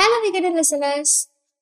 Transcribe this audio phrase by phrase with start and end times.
[0.00, 1.14] Hello Vikatan listeners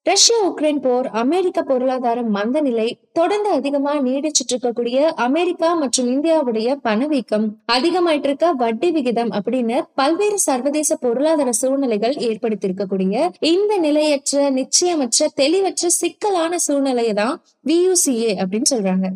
[0.06, 7.46] Russia Ukraine போர் அமெரிக்க பொருளாதார மந்த நிலை தொடர்ந்து அதிகமா நீடிச்சிட்டு இருக்கக்கூடிய அமெரிக்கா மற்றும் இந்தியாவுடைய பணவீக்கம்
[7.66, 15.88] அதிகமாயிட்டு இருக்க வட்டி விகிதம் அப்படின்னு பல்வேறு சர்வதேச பொருளாதார சூழ்நிலைகள் ஏற்படுத்தி இருக்கக்கூடிய இந்த நிலையற்ற நிச்சயமற்ற தெளிவற்ற
[15.88, 19.08] சிக்கலான சூழ்நிலையை தான் வியூசிஏ அப்படின்னு சொல்றாங்க.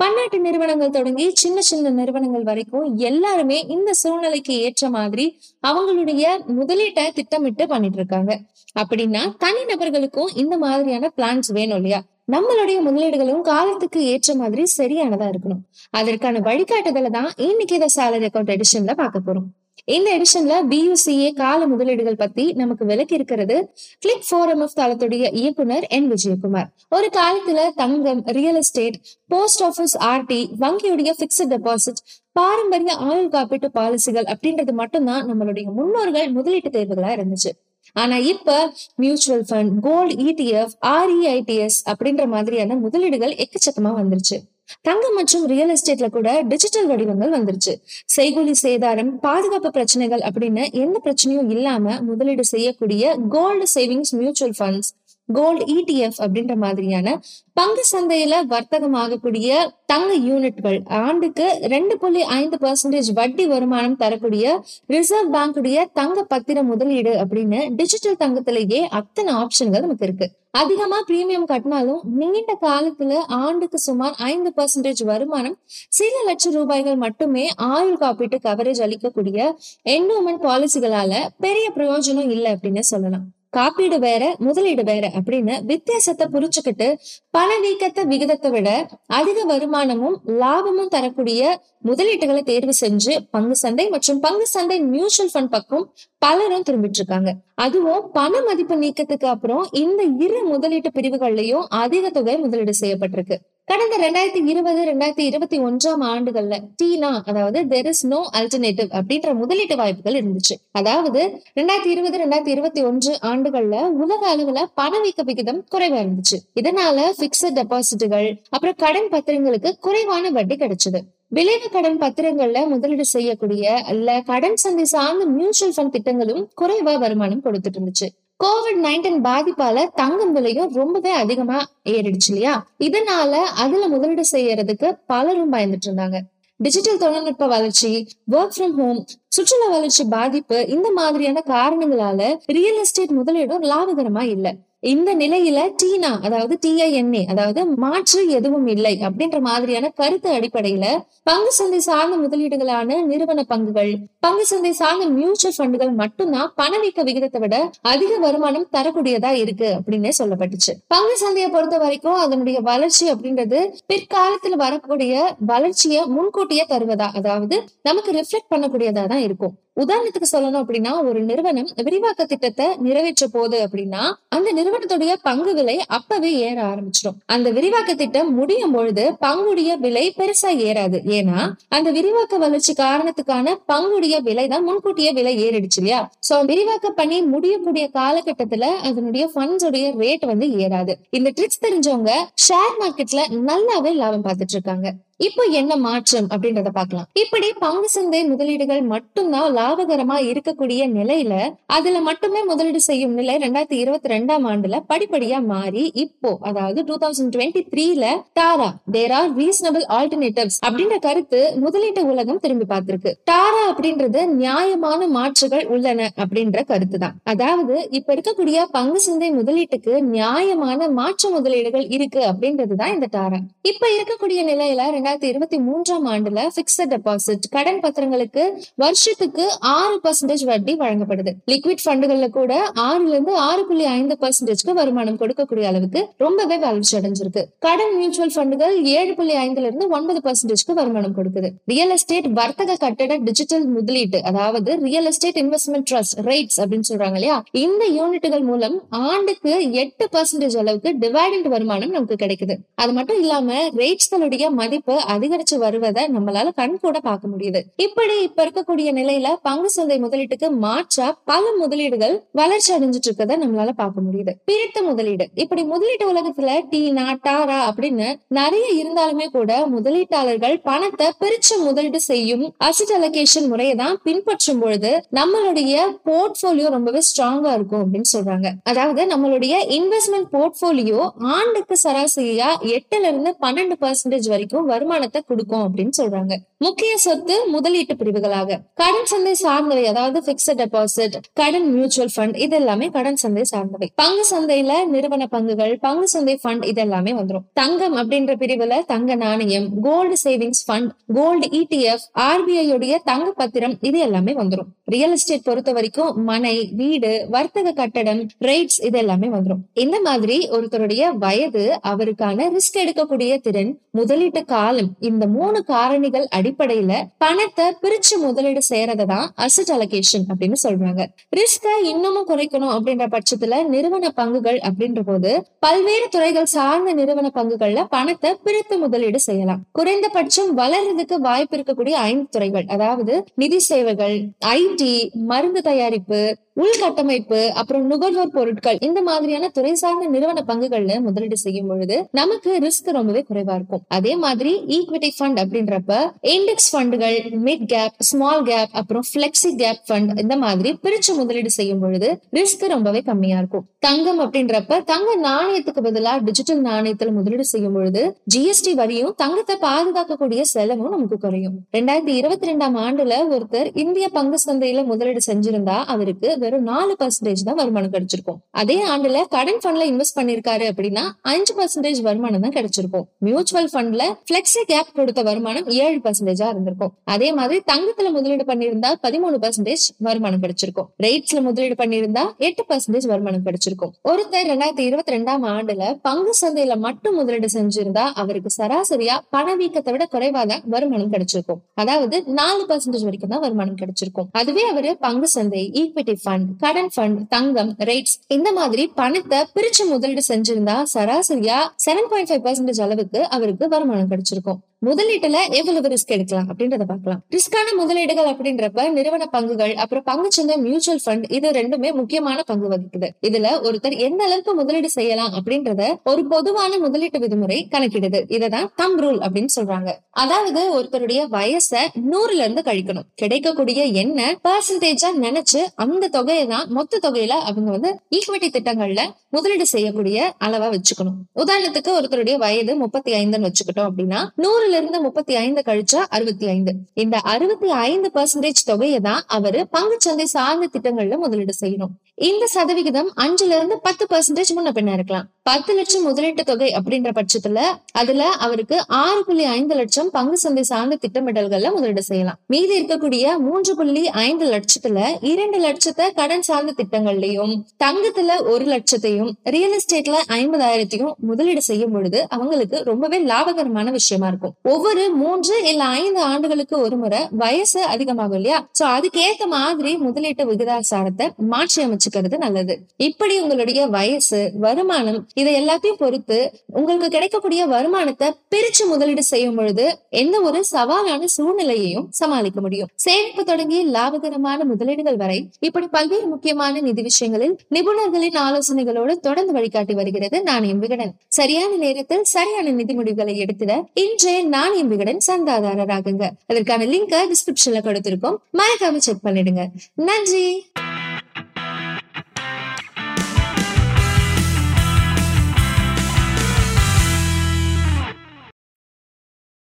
[0.00, 5.24] பன்னாட்டு நிறுவனங்கள் தொடங்கி சின்ன சின்ன நிறுவனங்கள் வரைக்கும் எல்லாருமே இந்த சூழ்நிலைக்கு ஏற்ற மாதிரி
[5.62, 6.24] அவங்களுடைய
[6.58, 8.32] முதலீட்டை திட்டமிட்டு பண்ணிட்டு இருக்காங்க.
[8.80, 12.00] அப்படின்னா தனி நபர்களுக்கும் இந்த மாதிரியான பிளான்ஸ் வேணும் இல்லையா?
[12.32, 15.62] நம்மளுடைய முதலீடுகளும் காலத்துக்கு ஏற்ற மாதிரி சரியானதா இருக்கணும்.
[15.90, 19.48] அதற்கான வழிகாட்டுதலை தான் இன்னைக்கு இதை சேலரி அக்கௌண்ட் எடிஷன்ல பார்க்க போறோம்.
[19.88, 23.74] இந்த எடிஷன்ல பியூசிஏ கால முதலீடுகள் பத்தி நமக்கு விலக்கி இருக்கிறது.
[23.98, 26.66] கிளிக் ஃபோரம் ஆஃப் தளத்துடைய இயக்குனர் என் விஜயகுமார்.
[26.90, 32.02] ஒரு காலத்துல தங்கம் real estate post office RD வங்கியுடைய fixed deposit
[32.32, 37.50] பாரம்பரிய ஆயுள் காப்பீட்டு பாலிசிகள் அப்படின்றது மட்டும்தான் நம்மளுடைய முன்னோர்கள் முதலீட்டு தேர்வுகளா இருந்துச்சு.
[37.92, 44.38] ஆனா இப்ப mutual fund gold ETF REITs அப்படின்ற மாதிரியான முதலீடுகள் எக்கச்சக்கமா வந்துருச்சு.
[44.82, 47.72] தங்கம் மற்றும் ரியல் எஸ்டேட்ல கூட டிஜிட்டல் வடிவங்கள் வந்துருச்சு.
[48.16, 54.90] செய்கூலி சேதாரம் பாதுகாப்பு பிரச்சனைகள் அப்படின்னு எந்த பிரச்சனையும் இல்லாம முதலீடு செய்யக்கூடிய gold savings mutual funds
[55.32, 57.20] gold ETF அப்படின்ற மாதிரியான
[57.52, 65.34] பங்கு சந்தையில வர்த்தகம் ஆகக்கூடிய தங்க யூனிட்கள் ஆண்டுக்கு ரெண்டு புள்ளி ஐந்து பர்சன்டேஜ் வட்டி வருமானம் தரக்கூடிய ரிசர்வ்
[65.34, 70.30] பேங்குடைய தங்க பத்திர முதலீடு அப்படின்னு டிஜிட்டல் தங்கத்திலேயே அத்தனை ஆப்ஷன்கள் நமக்கு இருக்கு.
[70.50, 77.96] அதிகமா பிரீமியம் கட்டினாலும் நீண்ட காலத்துல ஆண்டுக்கு சுமார் ஐந்து பர்சன்டேஜ் வருமானம் சில லட்சம் ரூபாய்கள் மட்டுமே ஆயுள்
[77.96, 79.52] காப்பீட்டு கவரேஜ் அளிக்கக்கூடிய
[79.84, 83.26] என்டோமெண்ட் பாலிசிகளால பெரிய பிரயோஜனம் இல்லை அப்படின்னு சொல்லலாம்.
[83.52, 86.88] காப்பீடு வேற முதலீடு வேற அப்படின்னு வித்தியாசத்தை புரிச்சுக்கிட்டு
[87.30, 88.68] பணவீக்கத்தை விகிதத்தை விட
[89.06, 91.42] அதிக வருமானமும் லாபமும் தரக்கூடிய
[91.86, 95.86] முதலீட்டுகளை தேர்வு செஞ்சு பங்கு சந்தை மற்றும் பங்கு சந்தை மியூச்சுவல் ஃபண்ட் பக்கம்
[96.18, 97.30] பலரும் திரும்பிட்டு இருக்காங்க.
[97.64, 103.36] அதுவும் பண மதிப்பு நீக்கத்துக்கு அப்புறம் இந்த இரு முதலீட்டு பிரிவுகள்லயும் அதிக தொகை முதலீடு செய்யப்பட்டிருக்கு.
[103.70, 109.76] கடந்த ரெண்டாயிரத்தி இருபது ரெண்டாயிரத்தி இருபத்தி ஒன்றாம் ஆண்டுகள்ல டீனா அதாவது தெர் இஸ் நோ அல்டர்னேட்டிவ் அப்படின்ற முதலீட்டு
[109.80, 110.56] வாய்ப்புகள் இருந்துச்சு.
[110.80, 111.20] அதாவது
[111.58, 116.38] ரெண்டாயிரத்தி இருபது ரெண்டாயிரத்தி இருபத்தி ஒன்று ஆண்டுகள்ல உலக அளவுல பணவீக்க விகிதம் குறைவா இருந்துச்சு.
[116.60, 121.02] இதனால பிக்சட் டெபாசிட்டுகள் அப்புறம் கடன் பத்திரங்களுக்கு குறைவான வட்டி கிடைச்சது.
[121.30, 127.78] விளைவு கடன் பத்திரங்கள்ல முதலீடு செய்யக்கூடிய அல்ல கடன் சந்தை சார்ந்த மியூச்சுவல் ஃபண்ட் திட்டங்களும் குறைவா வருமானம் கொடுத்துட்டு
[127.80, 128.06] இருந்துச்சு.
[128.44, 132.66] கோவிட் நைன்டீன் பாதிப்பால தங்கம் விலையும் ரொம்பவே அதிகமா ஏறிடுச்சு இல்லையா?
[132.78, 133.32] இதனால
[133.64, 136.18] அதுல முதலீடு செய்யறதுக்கு பலரும் பயந்துட்டு இருந்தாங்க.
[136.56, 137.90] டிஜிட்டல் தொழில்நுட்ப வளர்ச்சி
[138.30, 144.54] ஒர்க் ஃப்ரம் ஹோம் சுற்றுலா வளர்ச்சி பாதிப்பு இந்த மாதிரியான காரணங்களால ரியல் எஸ்டேட் முதலீடும் லாபகரமா இல்லை.
[144.82, 150.84] இந்த நிலையில டீனா அதாவது டிஐஎன்ஏ அதாவது மாற்று எதுவும் இல்லை அப்படின்ற மாதிரியான கருத்து அடிப்படையில
[151.22, 153.90] பங்கு சந்தை சார்ந்த முதலீடுகளான நிறுவன பங்குகள்
[154.20, 157.56] பங்கு சந்தை சார்ந்த மியூச்சுவல் ஃபண்டுகள் மட்டும்தான் பணவீக்க விகிதத்தை விட
[157.92, 160.74] அதிக வருமானம் தரக்கூடியதா இருக்கு அப்படின்னு சொல்லப்பட்டுச்சு.
[160.94, 168.52] பங்கு சந்தையை பொறுத்த வரைக்கும் அதனுடைய வளர்ச்சி அப்படின்றது பிற்காலத்துல வரக்கூடிய வளர்ச்சியை முன்கூட்டியே தருவதா அதாவது நமக்கு ரிஃப்ளெக்ட்
[168.54, 169.54] பண்ணக்கூடியதா தான் இருக்கும்.
[169.82, 176.30] உதாரணத்துக்கு சொல்லணும் அப்படின்னா ஒரு நிறுவனம் விரிவாக்க திட்டத்தை நிறைவேற்ற போகுது அப்படின்னா அந்த நிறுவனத்துடைய பங்கு விலை அப்பவே
[176.48, 177.16] ஏற ஆரம்பிச்சிடும்.
[177.26, 181.00] அந்த விரிவாக்க திட்டம் முடியும் பொழுது பங்குடைய விலை பெருசா ஏறாது.
[181.18, 181.38] ஏன்னா
[181.68, 186.00] அந்த விரிவாக்க வளர்ச்சி காரணத்துக்கான பங்குடைய விலை தான் முன்கூட்டியே விலை ஏறிடுச்சு இல்லையா?
[186.28, 190.94] சோ விரிவாக்க பணி முடியக்கூடிய காலகட்டத்துல அதனுடைய ஃபண்ட்ஸ் உடைய ரேட் வந்து ஏறாது.
[191.10, 192.12] இந்த ட்ரிக்ஸ் தெரிஞ்சவங்க
[192.48, 194.88] ஷேர் மார்க்கெட்ல நல்லாவே லாபம் பார்த்துட்டு இருக்காங்க.
[195.26, 197.06] இப்போ என்ன மாற்றம் அப்படின்றத பார்க்கலாம்.
[197.22, 201.34] இப்படி பங்கு சந்தை முதலீடுகள் மட்டும்தான் லாபகரமா இருக்கக்கூடிய நிலையில
[201.76, 207.32] அதுல மட்டுமே முதலீடு செய்யும் நிலை ரெண்டாயிரத்தி இருபத்தி ரெண்டாம் ஆண்டுல படிப்படியா மாறி இப்போ அதாவது டூ தௌசண்ட்
[207.36, 208.04] டுவெண்ட்டி த்ரீல
[208.40, 213.12] TARA there are reasonable alternatives அப்படின்ற கருத்து முதலீட்டு உலகம் திரும்பி பார்த்திருக்கு.
[213.32, 217.16] டாரா அப்படின்றது நியாயமான மாற்றுகள் உள்ளன அப்படின்ற கருத்து தான்.
[217.34, 223.40] அதாவது இப்ப இருக்கக்கூடிய பங்கு சந்தை முதலீட்டுக்கு நியாயமான மாற்று முதலீடுகள் இருக்கு அப்படின்றதுதான் இந்த டாரா.
[223.72, 228.42] இப்ப இருக்கக்கூடிய நிலையில ரெண்டாயிரத்தி இருபத்தி மூன்றாம் ஆண்டுல பிக்சட் டெபாசிட் கடன் பத்திரங்களுக்கு
[228.82, 229.44] வருஷத்துக்கு
[229.74, 231.32] ஆறு பர்சன்டேஜ் வட்டி வழங்கப்படுது.
[231.50, 232.52] லிக்விட் ஃபண்டுகள்ல கூட
[232.86, 237.44] ஆறுல இருந்து ஆறு புள்ளி ஐந்து பர்சன்டேஜ்க்கு வருமானம் கொடுக்கக்கூடிய அளவுக்கு ரொம்பவே வளர்ச்சி அடைஞ்சிருக்கு.
[237.58, 241.50] கடன் மியூச்சுவல் ஃபண்டுகள் ஏழு புள்ளி ஐந்துல இருந்து ஒன்பது பர்சன்டேஜ்க்கு வருமானம் கொடுக்குது.
[241.72, 247.38] ரியல் எஸ்டேட் வர்த்தக கட்டட டிஜிட்டல் முதலீட்டு அதாவது real estate investment trust REITs அப்படின்னு சொல்றாங்க இல்லையா?
[247.64, 252.56] இந்த யூனிட்டுகள் மூலம் ஆண்டுக்கு எட்டு பர்சன்டேஜ் அளவுக்கு டிவைடண்ட் வருமானம் நமக்கு கிடைக்குது.
[252.74, 257.60] அது மட்டும் இல்லாம ரேட்ஸ்களுடைய மதிப்பு அதிகரிச்சு வருவதை நம்மளால கண் கூட பார்க்க முடியுது.
[257.76, 264.00] இப்படி இப்ப இருக்கக்கூடிய நிலையில பங்கு சந்தை முதலீட்டுக்கு மாற்றா பல முதலீடுகள் வளர்ச்சி அடைஞ்சிட்டு இருக்கதை நம்மளால பார்க்க
[264.00, 264.32] முடியுது.
[264.46, 265.28] பிரித்த முதலீடு.
[265.34, 272.94] இப்படி முதலீட்டு உலகத்துல டீனா டாரா அப்படின்னு நிறைய இருந்தாலுமே கூட முதலீட்டாளர்கள் பணத்தை பிரிச்சு முதலீடு செய்யும் அசிட்
[272.96, 275.74] அலோகேஷன் முறையை தான் பின்பற்றும் பொழுது நம்மளுடைய
[276.04, 278.48] போர்ட்போலியோ ரொம்பவே ஸ்ட்ராங்கா இருக்கும் அப்படின்னு சொல்றாங்க.
[278.62, 285.94] அதாவது நம்மளுடைய இன்வெஸ்ட்மெண்ட் போர்ட்போலியோ ஆண்டுக்கு சராசரியா எட்டுல இருந்து பன்னெண்டு பர்சன்டேஜ் வரைக்கும் வரும் வருமானத்தை கொடுக்கும் அப்படின்னு
[286.00, 286.34] சொல்றாங்க.
[286.64, 288.56] முக்கிய சொத்து முதலீட்டு பிரிவுகளாக.
[288.80, 293.88] கடன் சந்தை சார்ந்தவை அதாவது பிக்சட் டெபாசிட் கடன் மியூச்சுவல் ஃபண்ட் இது எல்லாமே கடன் சந்தை சார்ந்தவை.
[294.02, 299.68] பங்கு சந்தையில நிறுவன பங்குகள் பங்கு சந்தை ஃபண்ட் இது எல்லாமே வந்துடும் தங்கம் அப்படின்ற பிரிவுல தங்க நாணயம்
[299.86, 305.72] gold savings fund gold ETF RBI உடைய தங்க பத்திரம் இது எல்லாமே வந்துடும் ரியல் எஸ்டேட் பொறுத்த
[305.72, 312.82] வரைக்கும் மனை வீடு வர்த்தக கட்டடம் ரேட்ஸ் இது எல்லாமே வந்துடும் இந்த மாதிரி ஒருத்தருடைய வயது அவருக்கான ரிஸ்க்
[312.84, 316.92] எடுக்கக்கூடிய திறன் முதலீட்டு கால காலம் இந்த மூணு காரணிகள் அடிப்படையில
[317.24, 321.02] பணத்தை பிரிச்சு முதலீடு செய்யறதை தான் அசட் அலகேஷன் அப்படின்னு சொல்றாங்க.
[321.38, 325.32] ரிஸ்க இன்னமும் குறைக்கணும் அப்படின்ற பட்சத்துல நிறுவன பங்குகள் அப்படின்ற போது
[325.66, 329.62] பல்வேறு துறைகள் சார்ந்த நிறுவன பங்குகள்ல பணத்தை பிரித்து முதலீடு செய்யலாம்.
[329.78, 332.66] குறைந்தபட்சம் வளர்றதுக்கு வாய்ப்பு இருக்கக்கூடிய ஐந்து துறைகள்.
[332.76, 334.16] அதாவது நிதி சேவைகள்
[334.58, 334.94] ஐடி
[335.30, 336.20] மருந்து தயாரிப்பு
[336.62, 342.88] உள்கட்டமைப்பு அப்புறம் நுகர்வோர் பொருட்கள் இந்த மாதிரியான துறை சார்ந்த நிறுவன பங்குகள்ல முதலீடு செய்யும் பொழுது நமக்கு ரிஸ்க்
[342.98, 343.82] ரொம்பவே குறைவா இருக்கும்.
[343.88, 345.92] அதே மாதிரி ஈக்விட்டி ஃபண்ட் அப்படின்றப்ப
[346.34, 351.82] இண்டெக்ஸ் ஃபண்டுகள் மிட் கேப் ஸ்மால் கேப் அப்புறம் பிளெக்சி கேப் ஃபண்ட் இந்த மாதிரி பிரிச்சு முதலீடு செய்யும்
[351.84, 352.08] பொழுது
[352.38, 353.66] ரிஸ்க் ரொம்பவே கம்மியா இருக்கும்.
[353.86, 358.02] தங்கம் அப்படின்றப்ப தங்க நாணயத்துக்கு பதிலா டிஜிட்டல் நாணயத்துல முதலீடு செய்யும் பொழுது
[358.34, 361.56] ஜிஎஸ்டி வரியும் தங்கத்தை பாதுகாக்கக்கூடிய செலவும் நமக்கு குறையும்.
[361.76, 367.58] ரெண்டாயிரத்தி இருபத்தி ரெண்டாம் ஆண்டுல ஒருத்தர் இந்திய பங்கு சந்தையில முதலீடு செஞ்சிருந்தா அவருக்கு வெறும் நாலு பர்சன்டேஜ் தான்
[367.60, 368.38] வருமானம் கிடைச்சிருக்கும்.
[368.60, 373.06] அதே ஆண்டுல கடன் ஃபண்ட்ல இன்வெஸ்ட் பண்ணிருக்காரு அப்படின்னா அஞ்சு பர்சன்டேஜ் வருமானம் தான் கிடைச்சிருக்கும்.
[373.26, 376.92] மியூச்சுவல் ஃபண்ட்ல பிளெக்ஸி கேப் கொடுத்த வருமானம் ஏழு பர்சன்டேஜா இருந்திருக்கும்.
[377.14, 380.88] அதே மாதிரி தங்கத்துல முதலீடு பண்ணியிருந்தா பதிமூணு பர்சன்டேஜ் வருமானம் கிடைச்சிருக்கும்.
[381.06, 383.92] ரைட்ஸ்ல முதலீடு பண்ணியிருந்தா எட்டு பர்சன்டேஜ் வருமானம் கிடைச்சிருக்கும்.
[384.10, 390.64] ஒருத்தர் ரெண்டாயிரத்தி இருபத்தி ரெண்டாம் ஆண்டுல பங்கு சந்தையில மட்டும் முதலீடு செஞ்சிருந்தா அவருக்கு சராசரியா பணவீக்கத்தை விட குறைவாதான்
[390.76, 391.60] வருமானம் கிடைச்சிருக்கும்.
[391.82, 394.28] அதாவது நாலு பர்சன்டேஜ் வரைக்கும் தான் வருமானம் கிடைச்சிருக்கும்.
[394.40, 400.22] அதுவே அவரு பங்கு சந்தை ஈக்விட்டி ஃபண்ட் கடன் ஃபண்ட் தங்கம் ரேட்ஸ் இந்த மாதிரி பணத்தை பிரிச்சு முதலீடு
[400.28, 404.60] செஞ்சிருந்தா சராசரியா செவன் பாயிண்ட் ஃபைவ் பர்சன்டேஜ் அளவுக்கு அவருக்கு வருமானம் கிடைச்சிருக்கும்.
[404.86, 407.20] முதலீட்டுல எவ்வளவு ரிஸ்க் எடுக்கலாம் அப்படின்றத பார்க்கலாம்.
[407.34, 413.08] ரிஸ்கான முதலீடுகள் அப்படின்றப்ப நிறுவன பங்குகள் அப்புறம் பங்குச்சந்தை மியூச்சுவல் ஃபண்ட் இது ரெண்டுமே முக்கியமான பங்கு வகிக்குது.
[413.28, 418.20] இதுல ஒருத்தர் எந்த அளவுக்கு முதலீடு செய்யலாம் அப்படின்றத ஒரு பொதுவான முதலீட்டு விதிமுறை கணக்கிடுது.
[418.36, 419.92] இததான் தம் ரூல் அப்படின்னு சொல்றாங்க.
[420.10, 421.82] அதாவது ஒருத்தருடைய வயசை
[422.12, 423.08] நூறுல இருந்து கழிக்கணும்.
[423.14, 430.34] கிடைக்கக்கூடிய என்ன பர்சன்டேஜா நினைச்சு அந்த தொகையை தான் மொத்த தொகையில அவங்க வந்து ஈக்விட்டி திட்டங்கள்ல முதலீடு செய்யக்கூடிய
[430.44, 431.18] அளவா வச்சுக்கணும்.
[431.42, 436.72] உதாரணத்துக்கு ஒருத்தருடைய வயது முப்பத்தி ஐந்துன்னு வச்சுக்கிட்டோம் அப்படின்னா நூறு நூறுல இருந்து முப்பத்தி ஐந்து கழிச்சா அறுபத்தி ஐந்து
[437.02, 441.92] இந்த அறுபத்தி ஐந்து பர்சன்டேஜ் தொகையை தான் அவரு பங்குச்சந்தை சார்ந்த திட்டங்கள்ல முதலீடு செய்யணும்.
[442.28, 445.26] இந்த சதவிகிதம் அஞ்சுல இருந்து பத்து பர்சன்டேஜ் முன்ன பின்ன இருக்கலாம்.
[445.48, 447.58] பத்து லட்சம் முதலீட்டு தொகை அப்படின்ற பட்சத்துல
[448.00, 452.38] அதுல அவருக்கு ஆறு புள்ளி ஐந்து லட்சம் பங்கு சந்தை சார்ந்த திட்டமிடல்கள்ல முதலீடு செய்யலாம்.
[452.46, 454.98] மீதி இருக்கக்கூடிய மூன்று புள்ளி ஐந்து லட்சத்துல
[455.30, 457.54] இரண்டு லட்சத்தை கடன் சார்ந்த திட்டங்கள்லயும்
[457.84, 464.54] தங்கத்துல ஒரு லட்சத்தையும் ரியல் எஸ்டேட்ல ஐம்பதாயிரத்தையும் முதலீடு செய்யும் பொழுது அவங்களுக்கு ரொம்பவே லாபகரமான விஷயமா இருக்கும்.
[464.62, 468.60] ஒவ்வொரு மூன்று இல்ல ஐந்து ஆண்டுகளுக்கு ஒரு முறை வயசு அதிகமாகும் இல்லையா?
[468.78, 472.76] சோ அதுக்கேத்த மாதிரி முதலீட்டு விகிதாசாரத்தை மாற்றி அமைச்சுக்கிறது நல்லது.
[473.08, 479.84] இப்படி உங்களுடைய வயசு வருமானம் இதை எல்லாத்தையும் பொறுத்து உங்களுக்கு கிடைக்கக்கூடிய வருமானத்தை பிரிச்சு முதலீடு செய்யும் பொழுது
[480.22, 482.88] எந்த ஒரு சவாலான சூழ்நிலையையும் சமாளிக்க முடியும்.
[482.94, 490.42] சேமிப்பு தொடங்கி லாபகரமான முதலீடுகள் வரை இப்படி பல்வேறு முக்கியமான நிதி விஷயங்களில் நிபுணர்களின் ஆலோசனைகளோடு தொடர்ந்து வழிகாட்டி வருகிறது
[490.42, 491.12] நாணயம் விகடன்.
[491.28, 496.26] சரியான நேரத்தில் சரியான நிதி முடிவுகளை எடுத்திட இன்றைய நாணயம் விகடன் சந்தாதாரராகுங்க.
[496.46, 498.38] அதற்கான லிங்க் டிஸ்கிரிப்ஷன்ல கொடுத்திருக்கோம்.
[498.58, 499.64] மறக்காம செக் பண்ணிடுங்க.
[499.94, 500.46] நன்றி!